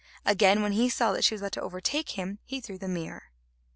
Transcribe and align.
Again, 0.25 0.63
when 0.63 0.71
he 0.71 0.89
saw 0.89 1.11
that 1.13 1.23
she 1.23 1.35
was 1.35 1.41
about 1.43 1.51
to 1.51 1.61
overtake 1.61 2.17
him, 2.17 2.39
he 2.43 2.59
threw 2.59 2.79
the 2.79 2.87
mirror. 2.87 3.25